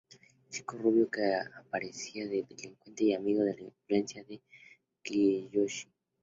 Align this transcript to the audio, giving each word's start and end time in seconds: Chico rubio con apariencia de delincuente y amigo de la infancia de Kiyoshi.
Chico 0.51 0.73
rubio 0.79 1.05
con 1.15 1.31
apariencia 1.61 2.23
de 2.27 2.43
delincuente 2.49 3.03
y 3.03 3.13
amigo 3.13 3.43
de 3.43 3.53
la 3.55 3.61
infancia 3.69 4.23
de 4.23 4.41
Kiyoshi. 5.03 5.91